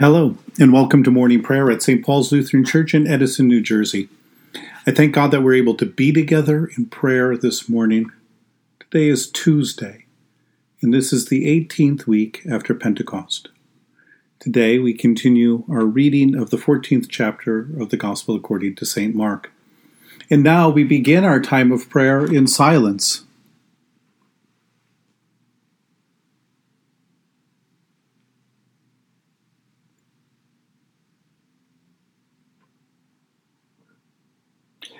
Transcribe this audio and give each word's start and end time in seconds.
Hello, 0.00 0.36
and 0.60 0.72
welcome 0.72 1.02
to 1.02 1.10
morning 1.10 1.42
prayer 1.42 1.72
at 1.72 1.82
St. 1.82 2.06
Paul's 2.06 2.30
Lutheran 2.30 2.64
Church 2.64 2.94
in 2.94 3.08
Edison, 3.08 3.48
New 3.48 3.60
Jersey. 3.60 4.08
I 4.86 4.92
thank 4.92 5.12
God 5.12 5.32
that 5.32 5.42
we're 5.42 5.54
able 5.54 5.74
to 5.74 5.86
be 5.86 6.12
together 6.12 6.70
in 6.76 6.86
prayer 6.86 7.36
this 7.36 7.68
morning. 7.68 8.12
Today 8.78 9.08
is 9.08 9.28
Tuesday, 9.28 10.04
and 10.80 10.94
this 10.94 11.12
is 11.12 11.26
the 11.26 11.46
18th 11.46 12.06
week 12.06 12.42
after 12.48 12.76
Pentecost. 12.76 13.48
Today 14.38 14.78
we 14.78 14.94
continue 14.94 15.64
our 15.68 15.84
reading 15.84 16.36
of 16.36 16.50
the 16.50 16.58
14th 16.58 17.08
chapter 17.08 17.68
of 17.80 17.88
the 17.88 17.96
Gospel 17.96 18.36
according 18.36 18.76
to 18.76 18.86
St. 18.86 19.16
Mark. 19.16 19.50
And 20.30 20.44
now 20.44 20.68
we 20.68 20.84
begin 20.84 21.24
our 21.24 21.40
time 21.40 21.72
of 21.72 21.90
prayer 21.90 22.24
in 22.24 22.46
silence 22.46 23.24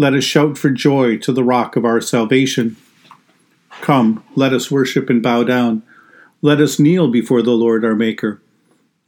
Let 0.00 0.14
us 0.14 0.24
shout 0.24 0.56
for 0.56 0.70
joy 0.70 1.18
to 1.18 1.30
the 1.30 1.44
rock 1.44 1.76
of 1.76 1.84
our 1.84 2.00
salvation. 2.00 2.78
Come, 3.82 4.24
let 4.34 4.54
us 4.54 4.70
worship 4.70 5.10
and 5.10 5.22
bow 5.22 5.42
down. 5.42 5.82
Let 6.40 6.58
us 6.58 6.78
kneel 6.78 7.08
before 7.08 7.42
the 7.42 7.50
Lord 7.50 7.84
our 7.84 7.94
Maker. 7.94 8.40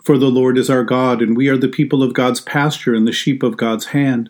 For 0.05 0.19
the 0.19 0.29
Lord 0.29 0.59
is 0.59 0.69
our 0.69 0.85
God, 0.85 1.23
and 1.23 1.35
we 1.35 1.49
are 1.49 1.57
the 1.57 1.67
people 1.67 2.03
of 2.03 2.13
God's 2.13 2.43
pasture 2.43 2.95
and 2.95 3.09
the 3.09 3.13
sheep 3.13 3.43
of 3.43 3.57
God's 3.57 3.87
hand. 3.87 4.29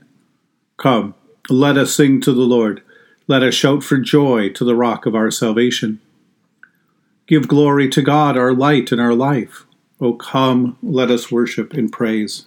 Come, 0.76 1.16
let 1.50 1.76
us 1.76 1.96
sing 1.96 2.20
to 2.20 2.32
the 2.32 2.42
Lord. 2.42 2.80
Let 3.26 3.42
us 3.42 3.54
shout 3.54 3.82
for 3.82 3.98
joy 3.98 4.50
to 4.50 4.64
the 4.64 4.76
rock 4.76 5.04
of 5.04 5.16
our 5.16 5.32
salvation. 5.32 6.00
Give 7.26 7.48
glory 7.48 7.88
to 7.88 8.02
God, 8.02 8.36
our 8.36 8.54
light 8.54 8.92
and 8.92 9.00
our 9.00 9.14
life. 9.14 9.66
O 10.00 10.12
come, 10.12 10.78
let 10.80 11.10
us 11.10 11.32
worship 11.32 11.72
and 11.72 11.92
praise. 11.92 12.46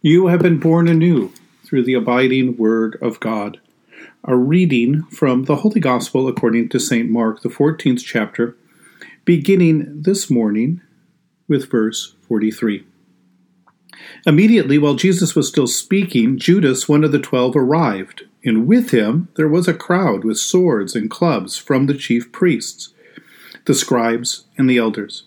You 0.00 0.28
have 0.28 0.42
been 0.42 0.60
born 0.60 0.86
anew 0.86 1.32
through 1.72 1.82
the 1.82 1.94
abiding 1.94 2.54
Word 2.58 2.98
of 3.00 3.18
God. 3.18 3.58
A 4.24 4.36
reading 4.36 5.04
from 5.04 5.44
the 5.44 5.56
Holy 5.56 5.80
Gospel 5.80 6.28
according 6.28 6.68
to 6.68 6.78
St. 6.78 7.08
Mark, 7.08 7.40
the 7.40 7.48
14th 7.48 8.04
chapter, 8.04 8.54
beginning 9.24 10.02
this 10.02 10.28
morning 10.28 10.82
with 11.48 11.70
verse 11.70 12.14
43. 12.28 12.84
Immediately, 14.26 14.76
while 14.76 14.96
Jesus 14.96 15.34
was 15.34 15.48
still 15.48 15.66
speaking, 15.66 16.38
Judas, 16.38 16.90
one 16.90 17.04
of 17.04 17.10
the 17.10 17.18
twelve, 17.18 17.56
arrived, 17.56 18.24
and 18.44 18.66
with 18.66 18.90
him 18.90 19.28
there 19.36 19.48
was 19.48 19.66
a 19.66 19.72
crowd 19.72 20.24
with 20.24 20.36
swords 20.36 20.94
and 20.94 21.10
clubs 21.10 21.56
from 21.56 21.86
the 21.86 21.96
chief 21.96 22.30
priests, 22.32 22.92
the 23.64 23.72
scribes, 23.72 24.44
and 24.58 24.68
the 24.68 24.76
elders. 24.76 25.24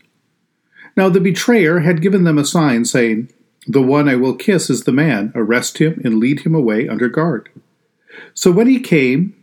Now 0.96 1.10
the 1.10 1.20
betrayer 1.20 1.80
had 1.80 2.04
given 2.04 2.24
them 2.24 2.38
a 2.38 2.46
sign, 2.46 2.86
saying, 2.86 3.32
the 3.68 3.82
one 3.82 4.08
I 4.08 4.16
will 4.16 4.36
kiss 4.36 4.70
is 4.70 4.84
the 4.84 4.92
man. 4.92 5.32
Arrest 5.34 5.80
him 5.80 6.02
and 6.04 6.20
lead 6.20 6.42
him 6.42 6.54
away 6.54 6.88
under 6.88 7.10
guard. 7.10 7.50
So 8.34 8.52
when 8.52 8.68
he 8.68 8.80
came, 8.80 9.36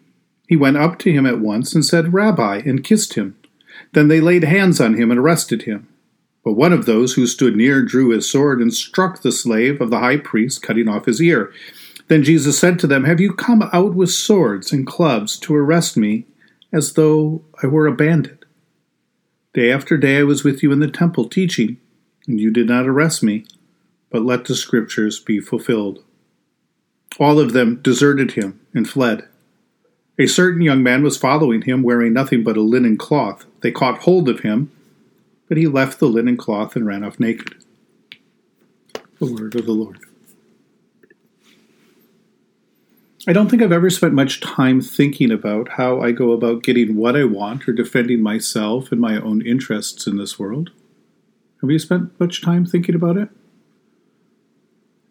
he 0.49 0.57
went 0.57 0.77
up 0.77 0.99
to 1.01 1.13
him 1.13 1.27
at 1.27 1.41
once 1.41 1.75
and 1.75 1.85
said, 1.85 2.13
Rabbi, 2.13 2.59
and 2.65 2.85
kissed 2.85 3.15
him. 3.15 3.37
Then 3.93 4.09
they 4.09 4.21
laid 4.21 4.45
hands 4.45 4.81
on 4.81 4.95
him 4.95 5.11
and 5.11 5.19
arrested 5.19 5.63
him. 5.63 5.89
But 6.45 6.55
one 6.55 6.73
of 6.73 6.87
those 6.87 7.15
who 7.15 7.27
stood 7.27 7.57
near 7.57 7.83
drew 7.83 8.11
his 8.11 8.29
sword 8.29 8.61
and 8.61 8.73
struck 8.73 9.23
the 9.23 9.33
slave 9.33 9.81
of 9.81 9.91
the 9.91 10.01
high 10.01 10.17
priest, 10.17 10.63
cutting 10.63 10.89
off 10.89 11.07
his 11.07 11.21
ear. 11.23 11.53
Then 12.09 12.23
Jesus 12.25 12.59
said 12.59 12.79
to 12.81 12.87
them, 12.87 13.05
Have 13.05 13.21
you 13.21 13.33
come 13.33 13.69
out 13.73 13.95
with 13.95 14.11
swords 14.11 14.73
and 14.73 14.87
clubs 14.87 15.39
to 15.39 15.55
arrest 15.55 15.97
me 15.97 16.27
as 16.73 16.95
though 16.95 17.43
I 17.63 17.67
were 17.67 17.87
a 17.87 17.93
bandit? 17.93 18.45
Day 19.55 19.71
after 19.71 19.97
day 19.97 20.19
I 20.19 20.25
was 20.25 20.45
with 20.45 20.63
you 20.63 20.73
in 20.73 20.81
the 20.81 20.91
temple 20.91 21.29
teaching, 21.29 21.79
and 22.27 22.41
you 22.41 22.51
did 22.51 22.69
not 22.69 22.89
arrest 22.89 23.23
me 23.23 23.45
but 24.13 24.23
let 24.23 24.45
the 24.45 24.55
scriptures 24.55 25.19
be 25.19 25.41
fulfilled. 25.41 26.05
All 27.19 27.41
of 27.41 27.53
them 27.53 27.81
deserted 27.83 28.33
him 28.33 28.61
and 28.75 28.89
fled. 28.89 29.27
A 30.19 30.27
certain 30.27 30.63
young 30.63 30.83
man 30.83 31.03
was 31.03 31.17
following 31.17 31.63
him, 31.63 31.83
wearing 31.83 32.13
nothing 32.13 32.45
but 32.45 32.57
a 32.57 32.61
linen 32.61 32.99
cloth. 32.99 33.47
They 33.63 33.73
caught 33.73 34.03
hold 34.03 34.29
of 34.29 34.41
him, 34.41 34.71
but 35.49 35.57
he 35.57 35.67
left 35.67 35.99
the 35.99 36.07
linen 36.07 36.37
cloth 36.37 36.77
and 36.77 36.87
ran 36.87 37.03
off 37.03 37.19
naked. 37.19 37.55
The 39.19 39.33
word 39.33 39.55
of 39.55 39.67
the 39.67 39.73
Lord. 39.73 39.99
I 43.27 43.33
don't 43.33 43.49
think 43.49 43.63
I've 43.63 43.73
ever 43.73 43.89
spent 43.89 44.15
much 44.15 44.41
time 44.41 44.81
thinking 44.81 45.31
about 45.31 45.71
how 45.71 46.01
I 46.01 46.11
go 46.11 46.33
about 46.33 46.65
getting 46.65 46.97
what 46.97 47.17
I 47.17 47.25
want 47.25 47.69
or 47.69 47.73
defending 47.73 48.21
myself 48.21 48.91
and 48.91 49.01
my 49.01 49.17
own 49.17 49.47
interests 49.47 50.07
in 50.07 50.17
this 50.17 50.39
world. 50.39 50.71
Have 51.61 51.71
you 51.71 51.79
spent 51.79 52.19
much 52.19 52.43
time 52.43 52.67
thinking 52.67 52.97
about 52.97 53.17
it? 53.17 53.29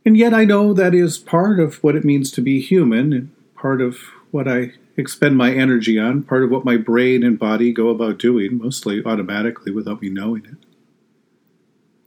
And 0.05 0.17
yet 0.17 0.33
I 0.33 0.45
know 0.45 0.73
that 0.73 0.95
is 0.95 1.17
part 1.17 1.59
of 1.59 1.83
what 1.83 1.95
it 1.95 2.03
means 2.03 2.31
to 2.31 2.41
be 2.41 2.59
human, 2.59 3.13
and 3.13 3.31
part 3.55 3.81
of 3.81 3.97
what 4.31 4.47
I 4.47 4.73
expend 4.97 5.37
my 5.37 5.53
energy 5.53 5.99
on, 5.99 6.23
part 6.23 6.43
of 6.43 6.49
what 6.49 6.65
my 6.65 6.77
brain 6.77 7.23
and 7.23 7.37
body 7.37 7.71
go 7.71 7.89
about 7.89 8.17
doing, 8.17 8.57
mostly 8.57 9.03
automatically 9.05 9.71
without 9.71 10.01
me 10.01 10.09
knowing 10.09 10.45
it. 10.45 10.57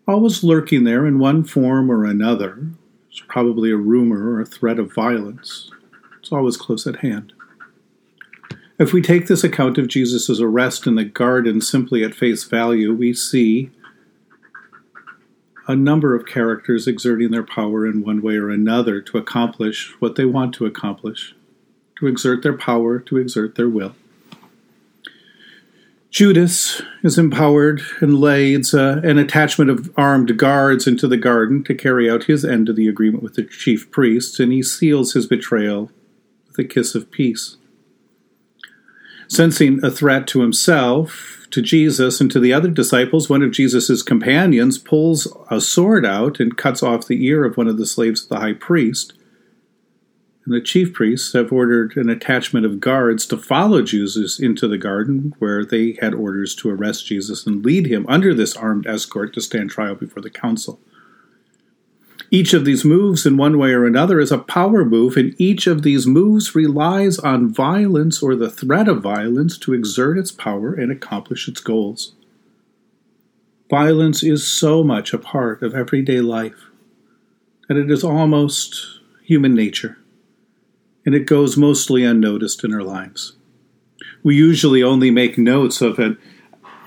Always 0.07 0.45
lurking 0.45 0.85
there 0.85 1.07
in 1.07 1.19
one 1.19 1.45
form 1.45 1.91
or 1.91 2.05
another 2.05 2.67
is 3.13 3.23
probably 3.29 3.71
a 3.71 3.77
rumor 3.77 4.31
or 4.31 4.41
a 4.41 4.47
threat 4.47 4.79
of 4.79 4.93
violence. 4.93 5.71
It's 6.19 6.33
always 6.33 6.57
close 6.57 6.87
at 6.87 6.97
hand. 6.97 7.33
If 8.79 8.93
we 8.93 9.01
take 9.01 9.29
this 9.29 9.45
account 9.45 9.79
of 9.79 9.89
Jesus' 9.89 10.41
arrest 10.41 10.87
in 10.87 10.97
the 10.97 11.05
garden 11.05 11.61
simply 11.61 12.03
at 12.03 12.15
face 12.15 12.45
value, 12.45 12.93
we 12.93 13.15
see 13.15 13.71
a 15.67 15.75
number 15.75 16.15
of 16.15 16.27
characters 16.27 16.87
exerting 16.87 17.31
their 17.31 17.43
power 17.43 17.87
in 17.87 18.03
one 18.03 18.21
way 18.21 18.37
or 18.37 18.51
another 18.51 19.01
to 19.01 19.19
accomplish 19.19 19.95
what 19.99 20.17
they 20.17 20.25
want 20.25 20.55
to 20.55 20.67
accomplish, 20.67 21.35
to 21.99 22.07
exert 22.07 22.43
their 22.43 22.57
power, 22.57 22.99
to 22.99 23.17
exert 23.17 23.55
their 23.55 23.69
will. 23.69 23.95
Judas 26.11 26.81
is 27.03 27.19
empowered 27.19 27.83
and 28.01 28.21
leads 28.21 28.73
uh, 28.73 29.01
an 29.03 29.19
attachment 29.19 29.69
of 29.69 29.93
armed 29.97 30.37
guards 30.37 30.87
into 30.87 31.09
the 31.09 31.17
garden 31.17 31.65
to 31.65 31.75
carry 31.75 32.09
out 32.09 32.25
his 32.25 32.45
end 32.45 32.69
of 32.69 32.77
the 32.77 32.87
agreement 32.87 33.25
with 33.25 33.35
the 33.35 33.43
chief 33.43 33.91
priests, 33.91 34.39
and 34.39 34.53
he 34.53 34.63
seals 34.63 35.15
his 35.15 35.27
betrayal 35.27 35.91
with 36.47 36.59
a 36.59 36.65
kiss 36.65 36.95
of 36.95 37.11
peace. 37.11 37.57
Sensing 39.29 39.83
a 39.85 39.91
threat 39.91 40.27
to 40.29 40.41
himself, 40.41 41.47
to 41.51 41.63
Jesus 41.63 42.21
and 42.21 42.31
to 42.33 42.41
the 42.41 42.53
other 42.53 42.69
disciples, 42.69 43.31
one 43.31 43.43
of 43.43 43.53
Jesus' 43.53 44.03
companions 44.03 44.77
pulls 44.77 45.29
a 45.51 45.61
sword 45.61 46.05
out 46.05 46.41
and 46.41 46.57
cuts 46.59 46.83
off 46.83 47.07
the 47.07 47.25
ear 47.25 47.45
of 47.45 47.57
one 47.57 47.69
of 47.69 47.79
the 47.79 47.87
slaves 47.87 48.25
of 48.25 48.29
the 48.29 48.41
high 48.41 48.55
priest. 48.55 49.13
And 50.45 50.53
the 50.53 50.61
chief 50.61 50.93
priests 50.93 51.33
have 51.33 51.53
ordered 51.53 51.97
an 51.97 52.11
attachment 52.11 52.67
of 52.67 52.81
guards 52.81 53.25
to 53.27 53.39
follow 53.39 53.83
Jesus 53.83 54.39
into 54.39 54.69
the 54.69 54.77
garden, 54.77 55.33
where 55.39 55.65
they 55.65 55.97
had 56.01 56.13
orders 56.13 56.55
to 56.57 56.71
arrest 56.71 57.07
Jesus 57.07 57.47
and 57.47 57.65
lead 57.65 57.87
him 57.87 58.05
under 58.09 58.35
this 58.35 58.57
armed 58.57 58.87
escort 58.87 59.33
to 59.35 59.41
stand 59.41 59.71
trial 59.71 59.95
before 59.95 60.23
the 60.23 60.31
council. 60.31 60.81
Each 62.35 62.53
of 62.53 62.65
these 62.65 62.85
moves, 62.85 63.27
in 63.27 63.37
one 63.37 63.59
way 63.59 63.71
or 63.71 63.87
another, 63.87 64.19
is 64.19 64.33
a 64.33 64.39
power 64.39 64.85
move, 64.85 65.17
and 65.17 65.41
each 65.41 65.69
of 65.69 65.83
these 65.85 66.05
moves 66.05 66.53
relies 66.53 67.17
on 67.21 67.55
violence 67.55 68.21
or 68.25 68.35
the 68.35 68.51
threat 68.51 68.89
of 68.89 69.01
violence 69.01 69.57
to 69.59 69.73
exert 69.73 70.19
its 70.19 70.33
power 70.33 70.75
and 70.75 70.91
accomplish 70.91 71.47
its 71.47 71.61
goals. 71.61 72.15
Violence 73.71 74.25
is 74.25 74.45
so 74.45 74.83
much 74.83 75.13
a 75.13 75.19
part 75.19 75.63
of 75.63 75.77
everyday 75.77 76.21
life 76.21 76.71
that 77.69 77.77
it 77.77 77.89
is 77.89 78.03
almost 78.03 78.85
human 79.23 79.55
nature, 79.55 79.99
and 81.07 81.15
it 81.15 81.27
goes 81.27 81.57
mostly 81.57 82.03
unnoticed 82.03 82.65
in 82.65 82.75
our 82.75 82.83
lives. 82.83 83.37
We 84.25 84.35
usually 84.35 84.83
only 84.83 85.13
make 85.13 85.39
notes 85.39 85.81
of 85.81 86.01
an 86.01 86.19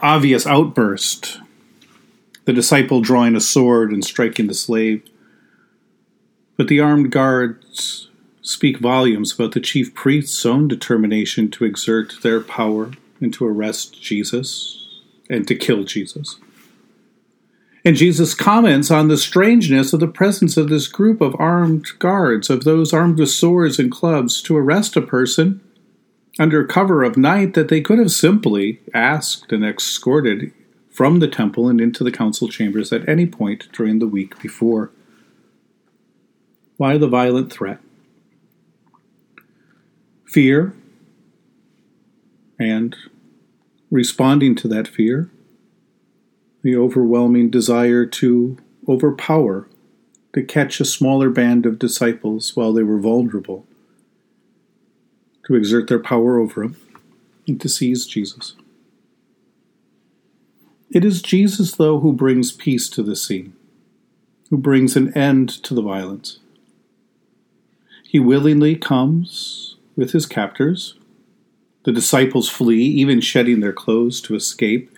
obvious 0.01 0.45
outburst 0.45 1.39
the 2.43 2.51
disciple 2.51 3.00
drawing 3.00 3.38
a 3.38 3.39
sword 3.39 3.93
and 3.93 4.03
striking 4.03 4.47
the 4.47 4.53
slave. 4.53 5.09
But 6.57 6.68
the 6.68 6.80
armed 6.80 7.12
guards 7.12 8.09
speak 8.42 8.80
volumes 8.80 9.33
about 9.33 9.51
the 9.51 9.59
chief 9.59 9.94
priest's 9.94 10.45
own 10.45 10.68
determination 10.68 11.50
to 11.51 11.65
exert 11.65 12.15
their 12.24 12.42
power 12.42 12.92
and 13.21 13.33
to 13.33 13.45
arrest 13.45 14.01
Jesus 14.01 15.01
and 15.30 15.48
to 15.48 15.56
kill 15.56 15.83
Jesus. 15.83 16.39
And 17.86 17.95
Jesus 17.95 18.33
comments 18.33 18.92
on 18.92 19.07
the 19.07 19.18
strangeness 19.18 19.94
of 19.94 20.00
the 20.00 20.07
presence 20.07 20.57
of 20.57 20.69
this 20.69 20.88
group 20.88 21.21
of 21.21 21.36
armed 21.39 21.88
guards, 22.00 22.50
of 22.50 22.63
those 22.63 22.92
armed 22.92 23.19
with 23.19 23.30
swords 23.30 23.80
and 23.80 23.92
clubs, 23.92 24.42
to 24.42 24.57
arrest 24.57 24.98
a 24.98 25.01
person 25.01 25.62
under 26.39 26.65
cover 26.65 27.03
of 27.03 27.18
night 27.18 27.53
that 27.53 27.69
they 27.69 27.81
could 27.81 28.00
have 28.00 28.12
simply 28.12 28.81
asked 28.94 29.51
and 29.51 29.63
escorted 29.63 30.51
from 30.89 31.19
the 31.19 31.27
temple 31.27 31.69
and 31.69 31.80
into 31.80 32.03
the 32.03 32.12
council 32.12 32.48
chambers 32.48 32.92
at 32.92 33.07
any 33.07 33.25
point 33.25 33.68
during 33.71 34.00
the 34.00 34.07
week 34.07 34.39
before. 34.42 34.92
Why 36.77 36.97
the 36.97 37.07
violent 37.07 37.51
threat? 37.51 37.79
Fear 40.25 40.74
and 42.59 42.95
responding 43.89 44.56
to 44.56 44.68
that 44.68 44.88
fear, 44.88 45.29
the 46.62 46.75
overwhelming 46.75 47.50
desire 47.50 48.06
to 48.06 48.57
overpower, 48.88 49.68
to 50.33 50.44
catch 50.44 50.79
a 50.79 50.85
smaller 50.85 51.29
band 51.29 51.65
of 51.65 51.79
disciples 51.79 52.56
while 52.56 52.74
they 52.74 52.83
were 52.83 53.00
vulnerable, 53.00 53.65
to 55.45 55.56
exert 55.56 55.88
their 55.88 56.00
power 56.00 56.39
over 56.39 56.62
them, 56.62 56.77
and 57.47 57.59
to 57.62 57.69
seize 57.69 58.06
Jesus. 58.06 58.56
It 60.91 61.03
is 61.03 61.21
Jesus, 61.21 61.75
though, 61.75 62.00
who 62.00 62.13
brings 62.13 62.51
peace 62.51 62.89
to 62.89 63.01
the 63.01 63.15
scene, 63.15 63.53
who 64.50 64.57
brings 64.57 64.95
an 64.95 65.15
end 65.18 65.50
to 65.63 65.74
the 65.74 65.81
violence. 65.81 66.39
He 68.07 68.19
willingly 68.19 68.77
comes 68.77 69.75
with 69.98 70.12
his 70.12 70.25
captors. 70.25 70.95
The 71.83 71.92
disciples 71.92 72.48
flee, 72.48 72.83
even 72.83 73.19
shedding 73.19 73.59
their 73.59 73.74
clothes 73.74 74.21
to 74.21 74.36
escape. 74.36 74.89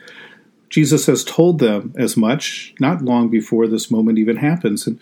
Jesus 0.69 1.07
has 1.07 1.23
told 1.23 1.57
them 1.57 1.93
as 1.97 2.15
much 2.15 2.75
not 2.79 3.01
long 3.01 3.29
before 3.29 3.67
this 3.67 3.89
moment 3.89 4.19
even 4.19 4.37
happens. 4.37 4.85
And, 4.85 4.99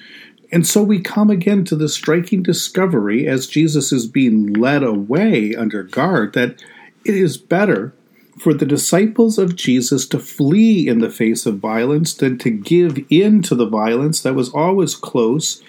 and 0.53 0.65
so 0.65 0.83
we 0.83 1.01
come 1.01 1.29
again 1.29 1.65
to 1.65 1.75
the 1.75 1.89
striking 1.89 2.41
discovery 2.41 3.27
as 3.27 3.45
Jesus 3.45 3.91
is 3.91 4.07
being 4.07 4.53
led 4.53 4.83
away 4.83 5.53
under 5.53 5.83
guard 5.83 6.33
that 6.33 6.63
it 7.03 7.15
is 7.15 7.37
better 7.37 7.93
for 8.39 8.53
the 8.53 8.65
disciples 8.65 9.37
of 9.37 9.57
Jesus 9.57 10.07
to 10.07 10.19
flee 10.19 10.87
in 10.87 10.99
the 10.99 11.09
face 11.09 11.45
of 11.45 11.57
violence 11.57 12.13
than 12.13 12.37
to 12.37 12.51
give 12.51 13.03
in 13.09 13.41
to 13.41 13.55
the 13.55 13.67
violence 13.67 14.21
that 14.21 14.35
was 14.35 14.53
always 14.53 14.95
close 14.95 15.61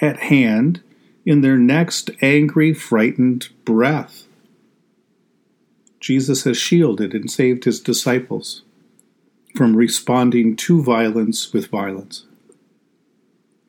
at 0.00 0.20
hand 0.20 0.80
in 1.30 1.42
their 1.42 1.56
next 1.56 2.10
angry, 2.20 2.74
frightened 2.74 3.50
breath. 3.64 4.24
Jesus 6.00 6.42
has 6.42 6.56
shielded 6.56 7.14
and 7.14 7.30
saved 7.30 7.62
his 7.62 7.78
disciples 7.78 8.62
from 9.54 9.76
responding 9.76 10.56
to 10.56 10.82
violence 10.82 11.52
with 11.52 11.68
violence. 11.68 12.26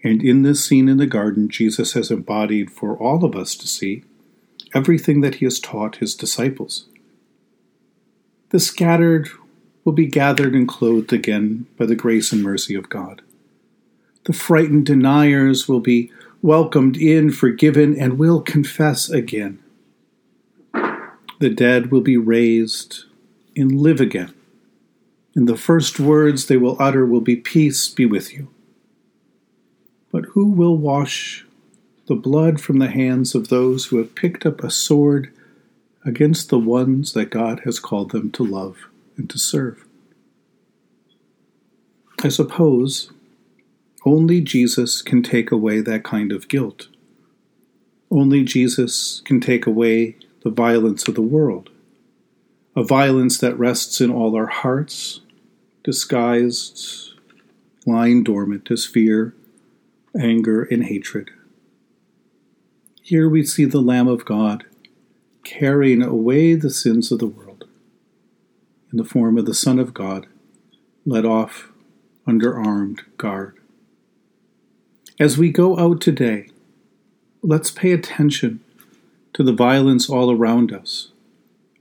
And 0.04 0.24
in 0.24 0.42
this 0.42 0.68
scene 0.68 0.90
in 0.90 0.98
the 0.98 1.06
garden, 1.06 1.50
Jesus 1.50 1.94
has 1.94 2.10
embodied 2.10 2.72
for 2.72 2.98
all 2.98 3.24
of 3.24 3.36
us 3.36 3.54
to 3.54 3.68
see 3.68 4.06
everything 4.74 5.22
that 5.22 5.36
he 5.36 5.46
has 5.46 5.60
taught 5.60 5.98
his 5.98 6.16
disciples. 6.16 6.88
The 8.50 8.60
scattered 8.60 9.30
will 9.86 9.94
be 9.94 10.08
gathered 10.08 10.56
and 10.56 10.68
clothed 10.68 11.14
again 11.14 11.68
by 11.78 11.86
the 11.86 11.96
grace 11.96 12.32
and 12.32 12.42
mercy 12.42 12.74
of 12.74 12.90
God. 12.90 13.22
The 14.24 14.34
frightened 14.34 14.88
deniers 14.88 15.68
will 15.68 15.80
be 15.80 16.12
welcomed 16.42 16.98
in, 16.98 17.32
forgiven, 17.32 17.98
and 18.00 18.18
will 18.18 18.42
confess 18.42 19.10
again. 19.10 19.60
The 21.40 21.50
dead 21.50 21.92
will 21.92 22.02
be 22.02 22.18
raised 22.18 23.06
and 23.56 23.80
live 23.80 24.00
again. 24.00 24.34
And 25.36 25.48
the 25.48 25.58
first 25.58 26.00
words 26.00 26.46
they 26.46 26.58
will 26.58 26.78
utter 26.80 27.06
will 27.06 27.22
be, 27.22 27.36
Peace 27.36 27.90
be 27.90 28.06
with 28.06 28.34
you. 28.34 28.50
But 30.12 30.26
who 30.26 30.46
will 30.46 30.78
wash 30.78 31.46
the 32.08 32.16
blood 32.16 32.60
from 32.60 32.80
the 32.80 32.90
hands 32.90 33.34
of 33.34 33.48
those 33.48 33.86
who 33.86 33.98
have 33.98 34.16
picked 34.16 34.46
up 34.46 34.64
a 34.64 34.70
sword 34.70 35.32
against 36.04 36.50
the 36.50 36.60
ones 36.60 37.14
that 37.14 37.30
God 37.30 37.62
has 37.64 37.80
called 37.80 38.12
them 38.12 38.32
to 38.32 38.44
love 38.44 38.90
and 39.18 39.30
to 39.30 39.38
serve. 39.38 39.86
I 42.24 42.30
suppose 42.30 43.12
only 44.06 44.42
Jesus 44.42 45.02
can 45.02 45.22
take 45.22 45.52
away 45.52 45.82
that 45.82 46.04
kind 46.04 46.32
of 46.32 46.48
guilt. 46.48 46.88
Only 48.10 48.44
Jesus 48.44 49.22
can 49.26 49.40
take 49.40 49.68
away 49.68 50.18
the 50.44 50.50
violence 50.50 51.08
of 51.08 51.16
the 51.16 51.22
world, 51.22 51.70
a 52.76 52.84
violence 52.84 53.38
that 53.38 53.58
rests 53.60 54.02
in 54.02 54.10
all 54.10 54.36
our 54.36 54.48
hearts, 54.48 55.22
disguised, 55.84 57.14
lying 57.86 58.24
dormant 58.24 58.72
as 58.72 58.86
fear, 58.86 59.36
anger, 60.20 60.64
and 60.64 60.86
hatred. 60.86 61.30
Here 63.02 63.30
we 63.30 63.44
see 63.44 63.66
the 63.66 63.82
Lamb 63.82 64.08
of 64.08 64.26
God 64.26 64.66
carrying 65.44 66.02
away 66.02 66.56
the 66.56 66.70
sins 66.70 67.12
of 67.12 67.20
the 67.20 67.28
world 67.28 67.66
in 68.92 68.98
the 68.98 69.06
form 69.06 69.38
of 69.38 69.46
the 69.46 69.54
Son 69.54 69.80
of 69.80 69.94
God, 69.94 70.28
led 71.06 71.26
off 71.26 71.72
under 72.28 72.58
armed 72.58 73.04
guard. 73.18 73.61
As 75.22 75.38
we 75.38 75.52
go 75.52 75.78
out 75.78 76.02
today, 76.02 76.48
let's 77.44 77.70
pay 77.70 77.92
attention 77.92 78.60
to 79.34 79.44
the 79.44 79.54
violence 79.54 80.10
all 80.10 80.32
around 80.32 80.74
us, 80.74 81.12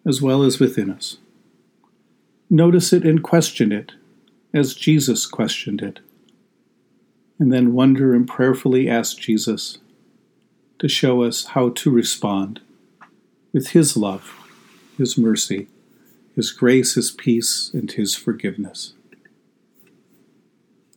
as 0.07 0.21
well 0.21 0.43
as 0.43 0.61
within 0.61 0.91
us. 0.91 1.17
Notice 2.51 2.93
it 2.93 3.03
and 3.03 3.23
question 3.23 3.73
it, 3.73 3.93
as 4.53 4.75
Jesus 4.75 5.25
questioned 5.25 5.81
it, 5.81 6.01
and 7.39 7.51
then 7.51 7.73
wonder 7.73 8.15
and 8.15 8.29
prayerfully 8.29 8.91
ask 8.91 9.19
Jesus 9.19 9.79
to 10.79 10.87
show 10.87 11.23
us 11.23 11.47
how 11.47 11.71
to 11.71 11.91
respond 11.91 12.61
with 13.55 13.69
His 13.69 13.97
love, 13.97 14.35
His 14.99 15.17
mercy, 15.17 15.67
His 16.37 16.51
grace, 16.51 16.93
His 16.93 17.11
peace, 17.11 17.71
and 17.73 17.91
His 17.91 18.15
forgiveness. 18.15 18.93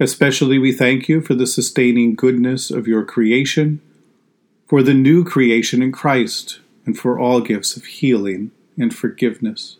Especially 0.00 0.58
we 0.58 0.72
thank 0.72 1.08
you 1.08 1.20
for 1.20 1.34
the 1.34 1.46
sustaining 1.46 2.14
goodness 2.14 2.70
of 2.70 2.86
your 2.86 3.04
creation, 3.04 3.80
for 4.66 4.82
the 4.82 4.94
new 4.94 5.24
creation 5.24 5.82
in 5.82 5.90
Christ, 5.90 6.60
and 6.86 6.96
for 6.96 7.18
all 7.18 7.40
gifts 7.40 7.76
of 7.76 7.84
healing 7.84 8.52
and 8.78 8.94
forgiveness. 8.94 9.76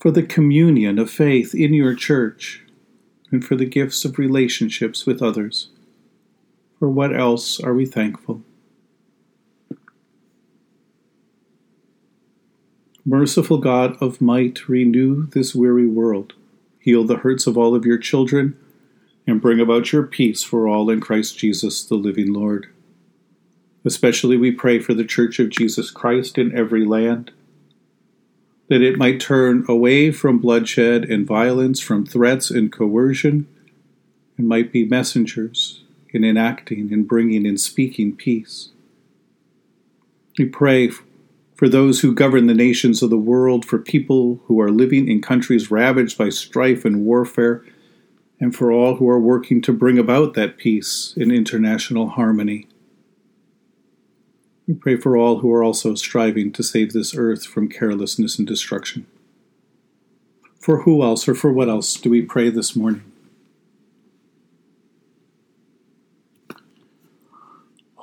For 0.00 0.10
the 0.10 0.22
communion 0.22 0.98
of 0.98 1.10
faith 1.10 1.54
in 1.54 1.74
your 1.74 1.94
church, 1.94 2.62
and 3.30 3.44
for 3.44 3.54
the 3.54 3.66
gifts 3.66 4.04
of 4.04 4.18
relationships 4.18 5.04
with 5.04 5.20
others. 5.20 5.68
For 6.78 6.88
what 6.88 7.14
else 7.14 7.60
are 7.60 7.74
we 7.74 7.84
thankful? 7.84 8.42
Merciful 13.04 13.58
God 13.58 13.96
of 14.00 14.20
might, 14.20 14.68
renew 14.68 15.26
this 15.26 15.54
weary 15.54 15.86
world, 15.86 16.32
heal 16.86 17.02
the 17.02 17.16
hurts 17.16 17.48
of 17.48 17.58
all 17.58 17.74
of 17.74 17.84
your 17.84 17.98
children, 17.98 18.56
and 19.26 19.42
bring 19.42 19.58
about 19.58 19.92
your 19.92 20.04
peace 20.04 20.44
for 20.44 20.68
all 20.68 20.88
in 20.88 21.00
Christ 21.00 21.36
Jesus, 21.36 21.84
the 21.84 21.96
living 21.96 22.32
Lord. 22.32 22.68
Especially 23.84 24.36
we 24.36 24.52
pray 24.52 24.78
for 24.78 24.94
the 24.94 25.04
Church 25.04 25.40
of 25.40 25.50
Jesus 25.50 25.90
Christ 25.90 26.38
in 26.38 26.56
every 26.56 26.84
land, 26.84 27.32
that 28.68 28.82
it 28.82 28.98
might 28.98 29.20
turn 29.20 29.64
away 29.68 30.12
from 30.12 30.38
bloodshed 30.38 31.04
and 31.04 31.26
violence, 31.26 31.80
from 31.80 32.06
threats 32.06 32.52
and 32.52 32.70
coercion, 32.70 33.48
and 34.38 34.46
might 34.46 34.70
be 34.70 34.84
messengers 34.84 35.82
in 36.10 36.22
enacting 36.22 36.92
and 36.92 37.08
bringing 37.08 37.48
and 37.48 37.60
speaking 37.60 38.14
peace. 38.14 38.70
We 40.38 40.44
pray 40.44 40.92
for 41.56 41.68
those 41.68 42.00
who 42.00 42.14
govern 42.14 42.46
the 42.46 42.54
nations 42.54 43.02
of 43.02 43.10
the 43.10 43.16
world, 43.16 43.64
for 43.64 43.78
people 43.78 44.40
who 44.44 44.60
are 44.60 44.70
living 44.70 45.08
in 45.08 45.22
countries 45.22 45.70
ravaged 45.70 46.18
by 46.18 46.28
strife 46.28 46.84
and 46.84 47.04
warfare, 47.04 47.64
and 48.38 48.54
for 48.54 48.70
all 48.70 48.96
who 48.96 49.08
are 49.08 49.18
working 49.18 49.62
to 49.62 49.72
bring 49.72 49.98
about 49.98 50.34
that 50.34 50.58
peace 50.58 51.14
and 51.16 51.32
international 51.32 52.10
harmony. 52.10 52.68
We 54.68 54.74
pray 54.74 54.96
for 54.96 55.16
all 55.16 55.38
who 55.38 55.50
are 55.52 55.64
also 55.64 55.94
striving 55.94 56.52
to 56.52 56.62
save 56.62 56.92
this 56.92 57.14
earth 57.16 57.46
from 57.46 57.68
carelessness 57.68 58.38
and 58.38 58.46
destruction. 58.46 59.06
For 60.60 60.82
who 60.82 61.02
else 61.02 61.26
or 61.26 61.34
for 61.34 61.52
what 61.52 61.68
else 61.68 61.94
do 61.94 62.10
we 62.10 62.20
pray 62.20 62.50
this 62.50 62.76
morning? 62.76 63.04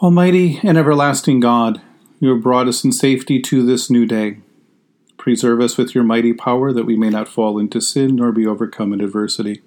Almighty 0.02 0.60
and 0.64 0.78
everlasting 0.78 1.40
God, 1.40 1.82
you 2.24 2.30
have 2.30 2.42
brought 2.42 2.70
us 2.70 2.86
in 2.86 2.92
safety 2.94 3.38
to 3.38 3.66
this 3.66 3.90
new 3.90 4.06
day. 4.06 4.38
Preserve 5.18 5.60
us 5.60 5.76
with 5.76 5.94
your 5.94 6.06
mighty 6.06 6.32
power 6.32 6.72
that 6.72 6.86
we 6.86 6.96
may 6.96 7.10
not 7.10 7.28
fall 7.28 7.60
into 7.60 7.82
sin 7.82 8.16
nor 8.16 8.32
be 8.32 8.48
overcome 8.48 8.94
in 8.94 9.02
adversity. 9.02 9.62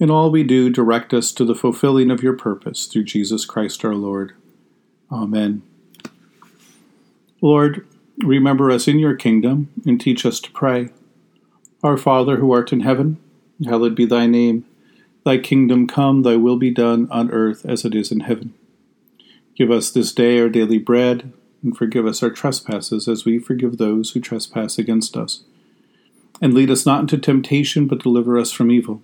In 0.00 0.10
all 0.10 0.32
we 0.32 0.42
do, 0.42 0.68
direct 0.68 1.14
us 1.14 1.30
to 1.30 1.44
the 1.44 1.54
fulfilling 1.54 2.10
of 2.10 2.24
your 2.24 2.32
purpose 2.32 2.86
through 2.86 3.04
Jesus 3.04 3.44
Christ 3.44 3.84
our 3.84 3.94
Lord. 3.94 4.32
Amen. 5.12 5.62
Lord, 7.40 7.86
remember 8.18 8.72
us 8.72 8.88
in 8.88 8.98
your 8.98 9.14
kingdom 9.14 9.70
and 9.86 10.00
teach 10.00 10.26
us 10.26 10.40
to 10.40 10.50
pray. 10.50 10.88
Our 11.84 11.96
Father 11.96 12.38
who 12.38 12.50
art 12.50 12.72
in 12.72 12.80
heaven, 12.80 13.18
hallowed 13.64 13.94
be 13.94 14.06
thy 14.06 14.26
name. 14.26 14.66
Thy 15.24 15.38
kingdom 15.38 15.86
come, 15.86 16.24
thy 16.24 16.34
will 16.34 16.56
be 16.56 16.72
done 16.72 17.06
on 17.12 17.30
earth 17.30 17.64
as 17.64 17.84
it 17.84 17.94
is 17.94 18.10
in 18.10 18.20
heaven. 18.20 18.54
Give 19.54 19.70
us 19.70 19.92
this 19.92 20.12
day 20.12 20.40
our 20.40 20.48
daily 20.48 20.78
bread, 20.78 21.32
and 21.64 21.76
forgive 21.76 22.06
us 22.06 22.22
our 22.22 22.30
trespasses 22.30 23.08
as 23.08 23.24
we 23.24 23.38
forgive 23.38 23.78
those 23.78 24.12
who 24.12 24.20
trespass 24.20 24.78
against 24.78 25.16
us. 25.16 25.42
And 26.40 26.54
lead 26.54 26.70
us 26.70 26.86
not 26.86 27.00
into 27.00 27.18
temptation, 27.18 27.86
but 27.86 28.02
deliver 28.02 28.38
us 28.38 28.52
from 28.52 28.70
evil. 28.70 29.02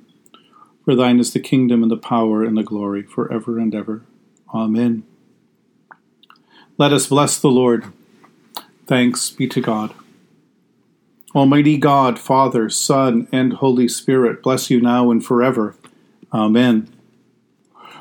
For 0.85 0.95
thine 0.95 1.19
is 1.19 1.33
the 1.33 1.41
kingdom 1.41 1.83
and 1.83 1.91
the 1.91 1.97
power 1.97 2.45
and 2.45 2.57
the 2.57 2.63
glory 2.63 3.03
for 3.03 3.33
ever 3.33 3.59
and 3.59 3.75
ever. 3.75 4.03
Amen. 4.55 5.05
Let 6.79 6.93
us 6.93 7.07
bless 7.07 7.39
the 7.39 7.49
Lord. 7.49 7.87
Thanks 8.87 9.31
be 9.31 9.47
to 9.49 9.61
God. 9.61 9.95
Almighty 11.35 11.77
God, 11.77 12.19
Father, 12.19 12.69
Son, 12.69 13.29
and 13.31 13.53
Holy 13.55 13.87
Spirit, 13.87 14.43
bless 14.43 14.69
you 14.69 14.81
now 14.81 15.11
and 15.11 15.25
forever. 15.25 15.77
Amen. 16.33 16.89